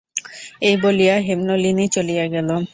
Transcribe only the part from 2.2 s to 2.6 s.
গেল।